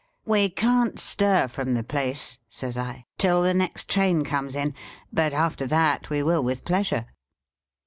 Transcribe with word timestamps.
'We 0.35 0.49
can't 0.49 0.97
stir 0.99 1.47
from 1.47 1.75
the 1.75 1.83
place,' 1.83 2.39
says 2.49 2.75
I,' 2.75 3.05
till 3.19 3.43
the 3.43 3.53
next 3.53 3.87
train 3.87 4.23
comes 4.23 4.55
in; 4.55 4.73
but 5.13 5.31
after 5.31 5.67
that, 5.67 6.09
we 6.09 6.23
will 6.23 6.43
with 6.43 6.65
pleasure.' 6.65 7.05